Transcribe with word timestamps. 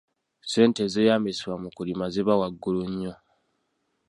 Ssente 0.43 0.79
ezeeyambisibwa 0.87 1.55
mu 1.63 1.69
kulima 1.77 2.05
ziba 2.13 2.33
waggulu 2.39 2.81
nnyo. 2.89 3.13